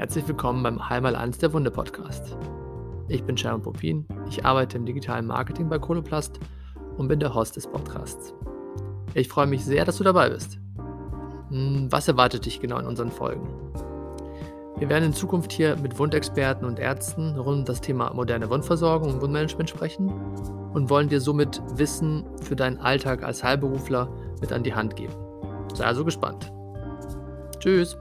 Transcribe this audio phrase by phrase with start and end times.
[0.00, 2.34] herzlich willkommen beim Heimal 1 der Wunde Podcast.
[3.08, 6.40] Ich bin Sharon Popin, ich arbeite im digitalen Marketing bei Koloplast
[6.96, 8.32] und bin der Host des Podcasts.
[9.12, 10.58] Ich freue mich sehr, dass du dabei bist.
[11.50, 13.46] Hm, was erwartet dich genau in unseren Folgen?
[14.78, 19.12] Wir werden in Zukunft hier mit Wundexperten und Ärzten rund um das Thema moderne Wundversorgung
[19.12, 20.08] und Wundmanagement sprechen
[20.72, 25.12] und wollen dir somit Wissen für deinen Alltag als Heilberufler mit an die Hand geben.
[25.74, 26.50] Sei also gespannt.
[27.58, 27.98] Tschüss!